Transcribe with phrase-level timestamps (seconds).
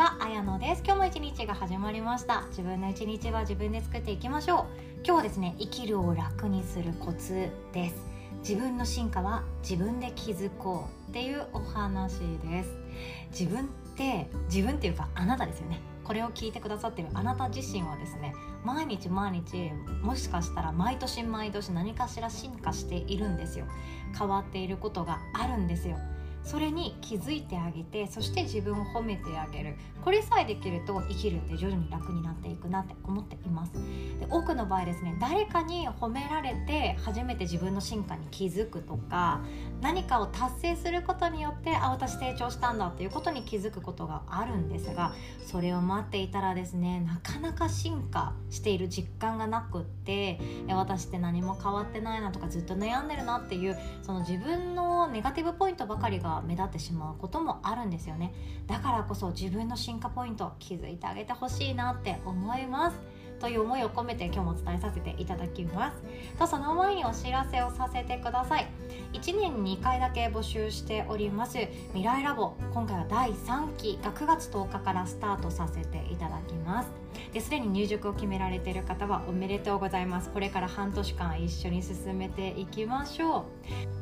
[0.00, 0.82] は、あやのです。
[0.82, 2.46] 今日も一日が始まりました。
[2.48, 4.66] 自分の一日は自分で作っていきましょう。
[5.04, 7.96] 今日はですね生きるを楽にするコツです。
[8.38, 12.70] 自分の進化は自分で気づこうっていうお話です。
[13.38, 15.82] 自分って自分っていうかあなたですよね。
[16.02, 18.32] これを聞いてくださってるあなた自身はですね
[18.64, 23.66] 毎日毎日もしかしたら毎年毎年何かしら進化しているんですよ。
[24.18, 25.98] 変わっていることがあるんですよ。
[26.42, 29.76] それに気づいてあげてそして自分を褒めてあげる。
[30.04, 33.72] これさえできると生きるって徐々に楽になっていくなって思っています。
[33.72, 39.40] で多くの場合ですね誰かに褒められて初めて自分の進化に気づくとか
[39.80, 45.12] 何かを達成することによってあ私成長したんだっていうことに気づくことがあるんですが
[45.46, 50.38] それを待っていたらですねなかなか進化している実感がなくって
[50.68, 58.32] 私って何も変わってないなとかずっと悩んでるなっていうその自分のネガティブポイントばかりがが目立ってしまうこともあるんですよね。
[58.66, 62.96] だからこそ自分の進化ポイント気づいてあげてほしいなって思います。
[63.40, 66.02] という思いを込めて今日もお伝えさせていただきます。
[66.38, 68.68] とその前にお知らせをさせてください。
[69.14, 71.58] 1年に2回だけ募集しております。
[71.88, 72.54] 未来ラボ。
[72.72, 76.90] 今回は第3期が9月10日からスタートさせていただきます。
[77.32, 80.30] ですでに入塾を決められている方はおめでとうございます。
[80.30, 83.46] これから半年間一緒に進めていきましょ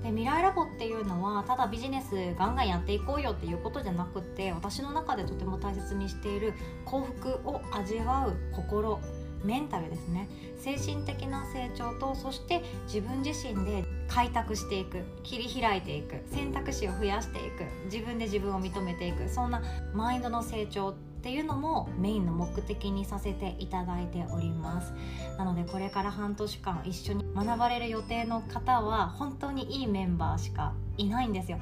[0.00, 0.02] う。
[0.02, 9.00] で未来ラボっていうのはただビジネスガンガンやっていこうよっていうことじゃなくて私の中でとても大切にしている幸福を味わう心。
[9.44, 10.28] メンタルですね。
[10.58, 19.62] 精神的な成長とそして自分自身で開拓していく切り開いていく選択肢を増やしていく自分で自分を認めていくそんな
[19.94, 24.92] マインドの成長っていうのもメインの目的にさせていただいております。
[25.36, 31.58] なのでこれから半年間一緒に学ばれる予定の方は本当にいいメンバーしかいないんですよ。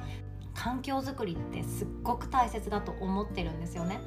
[0.53, 3.99] 環境づくりってすっごく大切だと思ってるんですよね。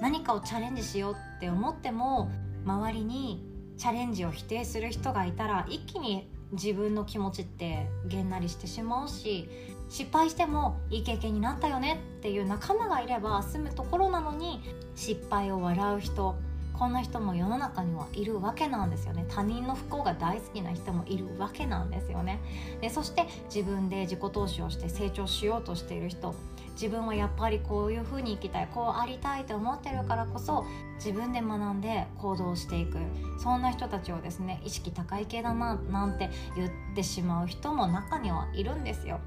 [0.00, 2.30] 何かをチャレンジしようって思っても
[2.64, 3.44] 周りに
[3.76, 9.48] チャレンジを否定する人がいたら一気に自分の気持ちってげんなりしてしまうし
[9.88, 14.62] 失敗してもいい経験になったよねっていう仲間がいれば住むところなのに
[14.94, 16.36] 失敗を笑う人
[16.72, 19.24] こんな人も世の中にはいるわけなんですよね。
[19.28, 22.40] 他人の不幸が大好きな人もいるわけなんですよね。
[22.80, 26.34] でそして自分で自己投資をして成長しようとしている人
[26.74, 30.64] 自分はやっぱりこういう風に生きたいこうありたいと思ってるからこそ
[30.96, 32.98] 自分で学んで行動していく。
[33.38, 39.20] そんな人たちをですね意識高い系だななんて言ってしまう人も中にはいるんですよ。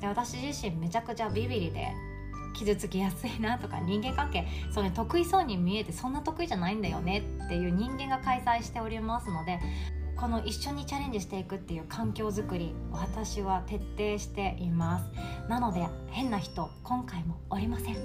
[0.00, 1.92] で私自身めちゃくちゃビビリで
[2.52, 9.58] 傷つきやすいなとか人間関係それ得意そうに見えてそんな得意じゃないんだよねっていう人間が開催しておりますので
[10.22, 15.10] この一緒にチャレンジしていくっていう環境づくり私は徹底しています。
[15.48, 17.96] なので変な人今回もおりません。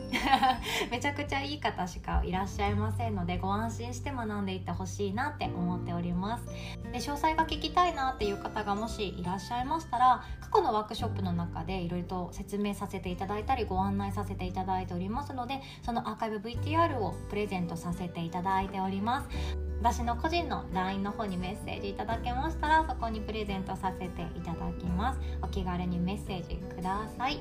[0.89, 6.45] めちゃくちゃいい方しかいらっしゃいませんのでご安心して学んでいってほしいなって思っております。
[6.91, 19.66] で詳細が聞きたいなっていう方がもしいらっしゃいましたら過去のワークショップの中でいろいろと説明させていただいたりご案内させていただいておりますのでそのアーカイブ VTR をプレゼントさせていただいております。
[19.79, 25.19] 私の個人の LINE の方にメッセージいただけましたらそこにプレゼントさせていただきます。
[25.41, 27.39] お気軽にメッセージください。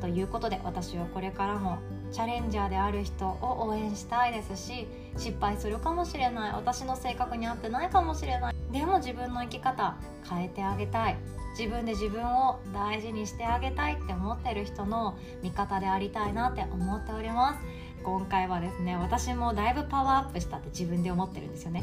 [0.00, 1.78] ということで私はこれからも
[2.10, 6.52] チャレンジャーである人を応援したいですし失敗するかもしれない。
[6.52, 8.54] 私の性格に合ってないかもしれない。
[8.70, 9.96] でも自分の生き方
[10.28, 11.16] 変えてあげたい。
[11.58, 17.58] 自分で自分を大事にしてあげたいって思ってる人の味方でありたいなって思っております。
[18.02, 21.82] 今回はですね私もだいぶパワーアップしたって自分で思ってるんですよね。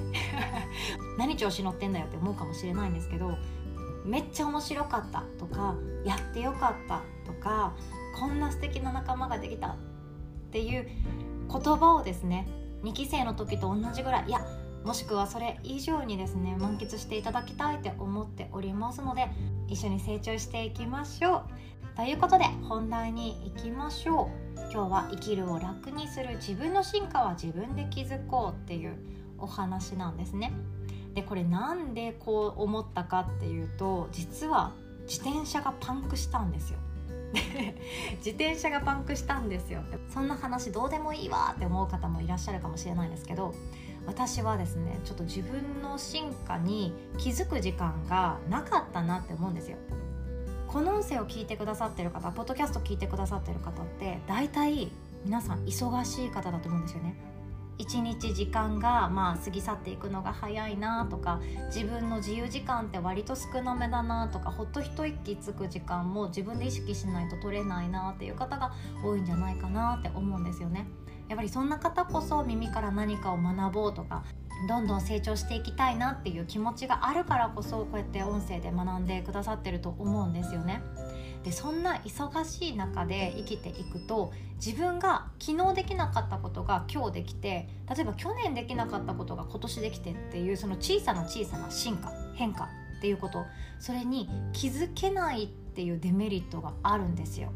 [1.17, 3.37] 何調子乗ってんだよって思うかもしれないんですけど
[4.05, 5.75] めっちゃ面白かったとか
[6.05, 7.73] やってよかったとか
[8.19, 9.75] こんな素敵な仲間ができたっ
[10.51, 10.87] ていう
[11.51, 12.47] 言葉をですね
[12.83, 14.45] 2期生の時と同じぐらいいや
[14.83, 19.27] もしくはそれ以上にですね満喫していただきたいって思っておりますので
[19.67, 21.43] 一緒に成長していきましょう。
[21.95, 24.48] ということで本題に行きましょう。
[24.71, 28.95] 今日は生きるを楽にする自分の進化は自分で気づこうっていう
[29.39, 30.53] お話なんですね。
[31.15, 34.71] でこれなんでこう思ったかっていうと実は
[35.07, 36.77] 自転車がパンクしたんですよ。
[38.17, 39.81] 自転車がパンクしたんですよ。
[40.13, 43.53] そんな話どうでもいいわって思う方もいらっしゃるかもしれないんですけど
[44.05, 49.77] 私はですねちょっと自分の進化に気づく時間がなかったなって思うんですよ。
[50.71, 54.91] この音声を聞いてくださってる方ポッドキャスト聞いてくださってる方って大体
[55.25, 57.15] 皆さん忙しい方だと思うんですよね。
[57.79, 61.39] 一日時間がまあ過ぎ去っていくのが早いなとか
[61.73, 68.71] 自分の自由時間って割と少なめだなとかほっと一息つく時間も自分で意識しないと取れないなっていう方が
[69.03, 70.85] 多いんじゃないかなって思うんですよね。
[71.29, 74.23] やっぱりそんな方こそ耳から何かを学ぼうとか
[74.67, 80.81] どんどん成長していきたいなっていう気持ちがあるからこそこうやって音声で学んでくださってると思うんですよね。
[81.43, 92.65] でそんな忙しい中で生きていくと自分が昨日できなかったことが今日できて例えば去年できなかったことが今年できてっていうその小さな小さな進化変化
[92.97, 93.45] っていうこと
[93.79, 97.53] それに気づけないっていうデメリットがあるんですよ。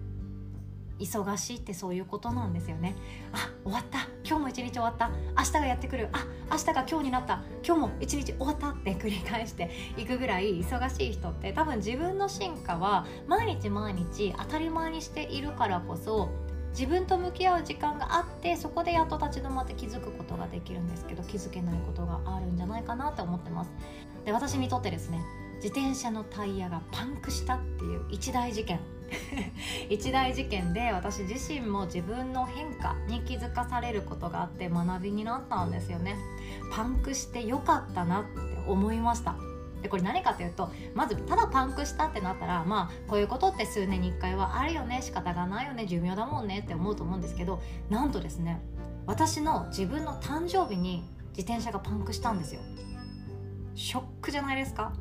[1.00, 2.96] 忙しいってそういうことなんですよね。
[3.32, 4.08] あ終わった。
[4.24, 5.10] 今日も一日終わった。
[5.38, 6.10] 明日がやってくる。
[6.12, 7.44] あ明日が今日になった。
[7.66, 16.30] 今日も一日終わったって繰り返して いくぐらい忙しい人って多分自分の進化は毎日毎日当たり前にしているからこそ
[16.72, 23.72] 自分と向き合う時間があってそこでやっと立ち止まって気づくことができるんですけど気づけないことがあるんじゃないかなって思ってます。
[24.26, 25.24] で私にとってですね
[25.56, 28.80] 自転車のタイヤがパンクしたっていう一大事件。
[29.90, 36.18] 一大事件で私自身も自分の変化に気づかされることがあって学びになったんですよね。
[36.72, 38.30] パンクしてよかったなって
[38.68, 39.36] 思いました。
[39.82, 48.62] でこれ何かというとまずただパンクしたってなったらまあこういうことって数年に1回はあるよね仕方がないよね寿命だもんねって思うと思うんですけどなんとですね
[49.06, 51.04] 私の自分の誕生日に
[51.36, 52.62] 自転車がパンクしたんですよ。
[53.76, 54.94] ショックじゃないですか？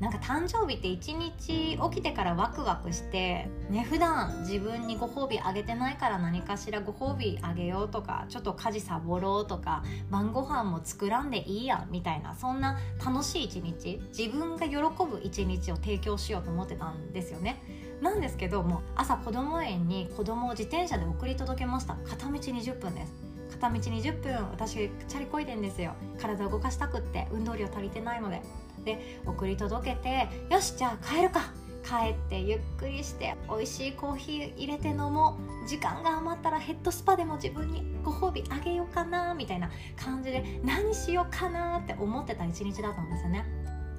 [0.00, 17.62] なんか誕生日って一日起きてからワクワクしてね普段自分にご褒美あげてないから何かしらご褒美あげようとかちょっと家事サボろうとか晩ご飯も作らんでいいやみたいなそんな楽しい一日自分が喜ぶ一日を提供しようと思ってたんですよね。
[18.02, 21.94] なんですけども朝子供園に子供を自転車で送り届けました。
[22.06, 23.14] 片道20分です。
[23.52, 25.94] 片道20分私チャリこいでんですよ。
[26.20, 28.42] 体を動かしたくって運動量足りてないので。
[28.86, 31.52] で送り届けてよしじゃあ帰るか。
[31.86, 35.68] 帰ってゆっくりして美味しいコーヒー入れて飲もう。
[35.68, 43.44] 時間が余ったらヘッドスパでも自分にご褒美あげようかなみたいな感じで何しようかなって思ってた一日だったんですよね。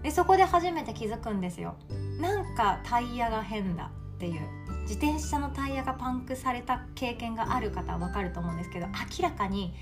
[0.03, 1.75] でそこで初めて気づくんですよ。
[2.19, 4.41] なんかタイヤが変だっていう。
[4.81, 9.73] 自転車のタイヤがパンクされた経験がある方は分かると思うんですけど明らかに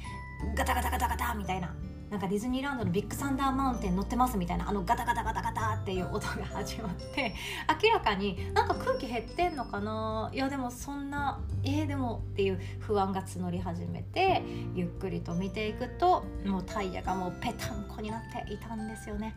[0.56, 1.76] ガタガタガタガタみたいな
[2.16, 7.36] なんかディズニーランドのビッグサンダーマウンテン乗ってますみたいなあのガタガタガタガタっていう音が始まって
[7.84, 10.32] 明らかになんか空気減ってんのかな？
[10.34, 14.42] いやでもそんなえー、でもっていう不安が募り始めて
[14.76, 19.36] ゆっくりと見ていくともうタイヤがもうペタンコになっていたんですよね。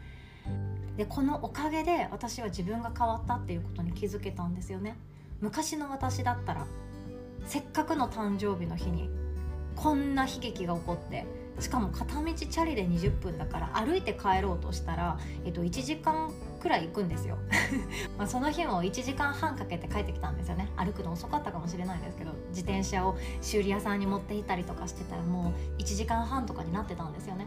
[0.97, 4.97] でこのおかげで私は自分が変わったっていうことに気づけたんですよね。
[5.41, 6.65] 昔の私だったら
[7.45, 9.11] せっかくの誕生日の日に
[9.75, 11.27] こんな悲劇が起こって
[11.61, 17.39] しかも片道チャリで20分だから歩いて帰ろうとしたら、えっと、1時間くらい行くんですよ。
[18.19, 20.71] まその日も1時間半かけて帰ってきたんですよね。
[20.77, 27.47] 歩くの遅かったかもしれないんですけど自転車を修理屋さんに持っていたりとかしてたらもう1時間半とかになってたんですよね。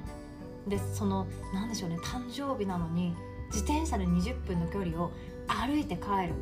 [0.68, 3.16] でその何でしょうね誕生日なのに
[3.48, 5.12] 自転車で20分の距離を
[5.48, 6.34] 歩いて帰る。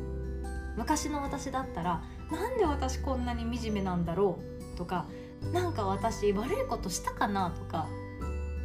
[0.76, 4.38] 昔の私だったらなんで私こんなに惨めなんだろ
[4.74, 5.06] うとか
[5.52, 7.86] なんか私悪いことしたかなとか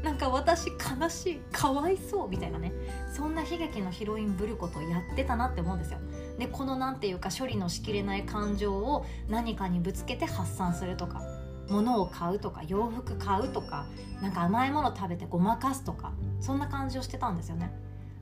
[0.04, 2.72] なんか私悲しいかわいそうみたいなね
[3.12, 6.00] そんな悲劇のヒロインぶることをやってたなって思うんですよ。
[6.38, 11.24] でこの何て言うか処理のしきれない感情を何かにぶつけて発散するとか
[11.70, 13.88] 物を買うとか洋服買うとか
[14.22, 17.74] なんか甘いもの食べてごまかすとかそんな感じをしてたんですよね。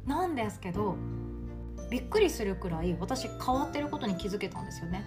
[0.06, 0.96] なんですけど
[1.90, 5.04] びっくりするくらい私変わってることに気づけたんですよね。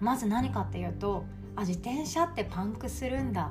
[0.00, 1.24] まず何かっていうと
[1.56, 3.50] あ自転車ってパンクするんだ。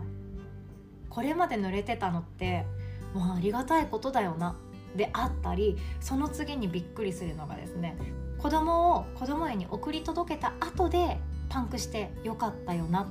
[1.09, 2.65] これまで濡れてたのって
[3.13, 4.55] もうありがたいことだよな。
[4.95, 7.97] であったりその次にびっくりするのがですね
[8.39, 11.17] 子供を子供園に送り届けた後で
[11.47, 13.03] パンクしてよかったよな。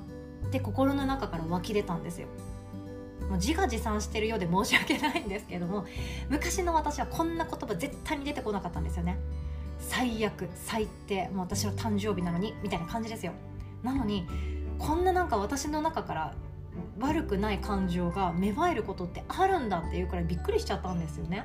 [0.47, 2.27] って心の中から湧き出たんですよ。
[3.29, 5.87] もう自画自賛してるようで申し訳ないんですけども
[6.29, 9.19] 昔の私はこんな言葉絶対に出てこなかったんですよね。
[9.79, 13.33] 最悪最低もう私の誕生日なのにみたいな感じですよ。
[13.83, 14.27] なのに
[14.81, 16.35] こんななんか私の中から
[16.99, 21.45] 悪くない感情が芽生えることってあるんだっていうくらいびっくりしちゃったんですよね。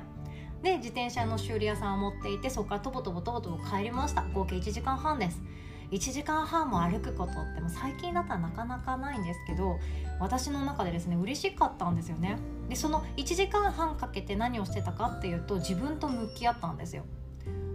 [0.62, 4.24] で自転車の修理屋さんを持っていてそこからとぼとぼとぼとぼ帰りました。
[4.34, 5.42] 合計1時間半です。
[5.90, 9.78] 1時間半も歩くことっても最近だったらなかなかないんですけど
[10.18, 12.38] 私の中でですね嬉しかったんですよね。
[12.68, 17.04] でその1時間半かけて何をしてたかっていうと自分と向き合ったんですよ。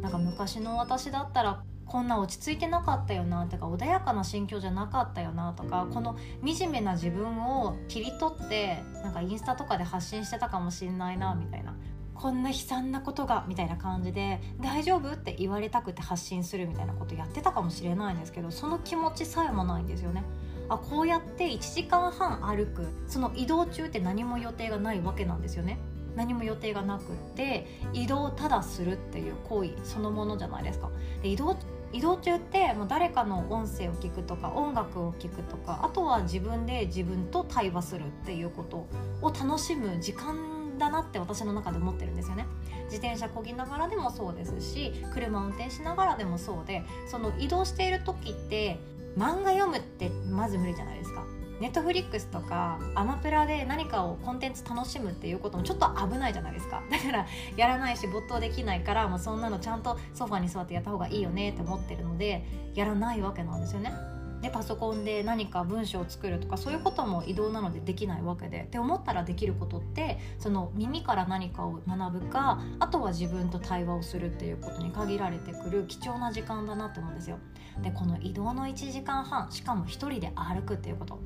[0.02, 11.76] なんか昔の私だったらこんな落ち着いてなかったよなとか穏やかな心境じゃなかったよなとかこの惨めな自分を切り取ってなんかインスタとかで発信してたかもしんないなみたいな。
[12.14, 20.24] こんな悲惨なことがみたいな感じで大丈夫って言われたくて発信するみたいなことやってたかもしれないんですけどその気持ちさえもないんですよね。
[20.70, 25.78] あこうやって1時間半歩くその移動中って何も予定がないわけなんですよね。
[26.16, 27.06] 何も予定がなくっ
[27.36, 30.90] て移動をただするっていう行為そのものじゃないですか。
[31.22, 31.58] で移動
[31.94, 38.88] 移動中ってもう誰かの音声を聞くとか音楽を聴くとかあとは自分で自分と対話するっていうこと
[39.22, 42.48] を楽しむ時間だなって私の中で思ってるんですよね。
[42.86, 48.80] 自転車こぎながらでもそうですし車運転しながらでもそうでその移動している時って
[49.18, 51.26] 漫画読むってまず無理じゃないですか。
[51.62, 56.82] ネットフリックスとかアマプラで何かをコンテンツ楽しむっていうこともちょっと危ないじゃないですか。
[56.90, 63.94] だからやらないし没頭できないからもうそんなのちゃんとソファに座ってやった方がいいよねって思ってるのでやらないわけなんですよね。
[64.42, 68.62] でパソコンで何か文章を作るとかそういうことも移動なのでできないわけで。
[68.62, 77.38] って思ったらできることってその耳から何かを学ぶかあとは自分と対話をするっていうことに限られてくる貴重な時間だなって思うんですよ。
[77.84, 81.20] でこの移動の1時間半しかも1人で歩くっていうこと。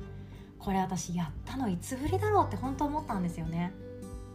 [0.66, 3.72] これ私やったのいつぶりだろうって本当思ったんですよね。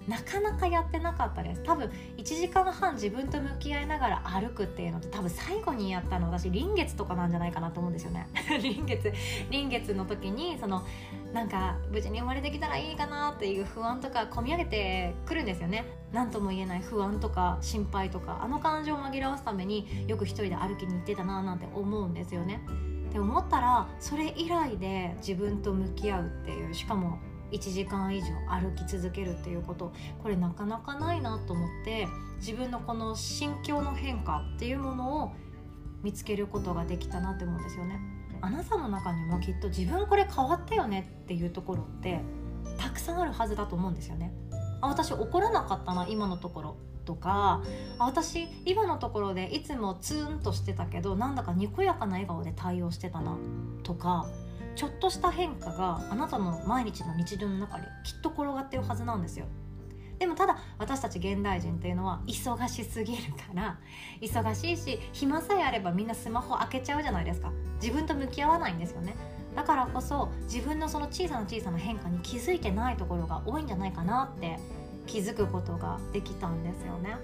[0.08, 1.62] なかなかやってなかったです。
[1.62, 8.30] 多分1時間半自分と向き合いながら歩くっていうのって多分最後にやったの私臨月とかなんじゃないかなと思うんですよね。
[8.64, 9.12] 臨月
[9.50, 10.84] 臨月の時にその
[11.34, 15.84] なんか無事に生まれてきたらいいかなっていう不安とか込み上げてくるんですよね。
[16.14, 22.62] 何とも言えない不安とか心配とかあの感情を紛らわすためによく一人で歩きに行ってたななんて思うんですよね。
[23.12, 27.20] って思ったらそれ以来で自分と向き合うっていうしかも
[27.52, 29.92] 1時間以上歩き続けるっていうこと
[30.24, 35.34] これなかなかないなと思って自分のこの心境の変化っていうものを
[36.04, 38.00] 見つけることができたなって思うんですよね。
[38.40, 42.22] あなたの中にもきっと自分これ変わったよねっていうところって
[42.78, 44.34] たくさんあるはずだと思うんですよね。
[44.80, 47.62] あ私怒らなかったな今のところとか
[48.00, 53.38] 私今のところでいつもツーンとしてたけどなんだかにこやかな笑顔で対応してたな
[53.84, 54.28] とか
[54.76, 59.46] ちょっとした変化があなたの毎日の日常の中できっと転がってるはずなんですよ。
[60.18, 63.80] でもただ私たち現代人っていうのは忙しすぎるから
[64.22, 67.52] 忙しいし暇さえあればみんなスマホ開けちゃうじゃないですか。
[67.82, 69.16] 自分と向き合わないんですよね。
[69.56, 74.60] だからこそ自分のその小さな小さな変化に気づいてないところが多いんじゃないかなって
[75.08, 77.18] 気づくことができたんですよね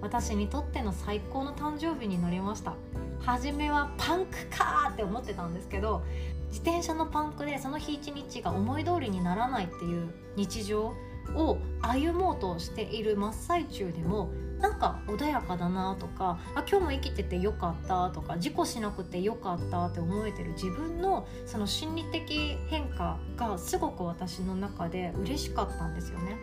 [0.00, 2.74] 私にとっての最高の誕生日になりました
[3.20, 6.02] 初めはパンクかーって思ってたんですけど
[6.48, 10.94] 自転車のパンクでその日一日が思い通りにならないっていう日常
[11.34, 26.36] を歩もうとしている真っ最中でもなんか穏やかだなとかあ今日も生きててよかったとか事故しなくてよかったって思えてる自分のその心理的変化がすごく私の中で嬉しかったんですよね。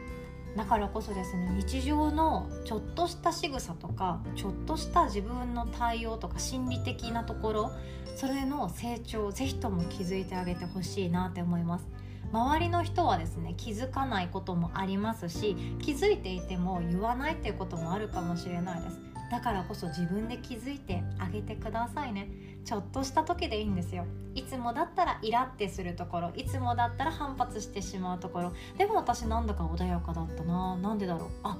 [0.57, 7.71] だからこそですね日常のちょっとした仕草とかちょっとした自分の対応とか心理的なところ
[8.15, 11.87] それの成長をぜひとも気づいてあげてほしいなって思います。
[12.33, 18.99] 周りの人はですね気づかないこともありますし気づいていても言わないっていうこともあるかもしれないです。
[19.31, 22.29] だからこそ自分で気づいてあげてくださいね。
[22.67, 24.03] ちょっとした時でいいんですよ。
[24.35, 28.51] いつもだったらイラってするところいつもだったら反発してしまうところ。
[28.77, 30.75] でも私なんだか穏やかだったな。
[30.75, 31.29] なんでだろう。
[31.43, 31.57] あ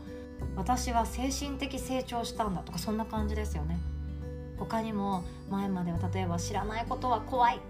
[0.57, 3.79] 私は精神的成長したんだとかそんな感じですよね。
[4.59, 7.61] 他にも前までは例えば知らないことは怖い。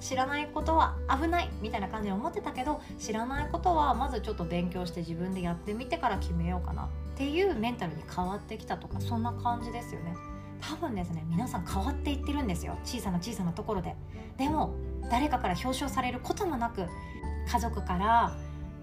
[0.00, 1.50] 知らないことは危ない。
[1.62, 6.84] みたいな感じで思ってたけど知らないことはまずちょっと勉強して自分でやってみてから決めようかな。
[6.84, 10.14] っていうメンタルに変わってきたとかそんな感じですよね。
[10.70, 12.78] 多分ですね皆さん変わっていってるんですよ。
[12.84, 13.94] 小さな小さなところで。
[14.36, 14.74] でも
[15.10, 16.86] 誰かから表彰されることもなく
[17.46, 18.36] 家族から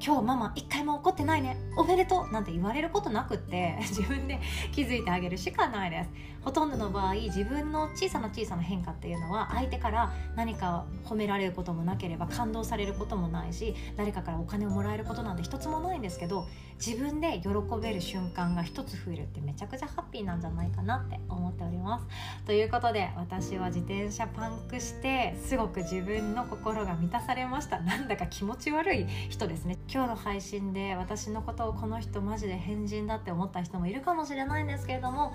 [0.03, 4.39] 今日ママ一回も怒ってないねおめでとうなんて言われることなくって 自分で
[4.71, 6.09] 気づいてあげるしかないです。
[6.41, 16.47] ほとんどの場合自分の小さな小さな変化っていうのは相手から何か褒められることもなければ感動されることもないし誰かからお金をもらえることなんて一つもないんですけど
[16.83, 22.07] 自分で喜べる瞬間が一つ増えるってめちゃくちゃハッピーなんじゃないかなって思っております。
[22.47, 27.79] ということで私は自転車パンクしてすごく自分の心が満たされました。
[27.81, 29.77] なんだか気持ち悪い人ですね。
[29.93, 35.33] 今日の配信で私のことをこの人マジで変人だって思った人もいるかもしれないんですけれども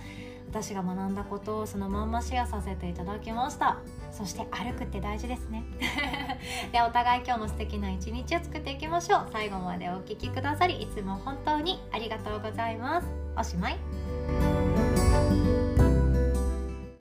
[0.48, 3.76] 私が学んだことをそのまんまシェアさせていただきました。
[4.10, 5.64] そして歩くって大事ですね。
[6.72, 9.28] でお互い今日の素敵な一日を作っていきましょう。
[9.30, 13.08] 最後までお聴きくださりいつも本当にありがとうございます。
[13.36, 14.05] おしまい。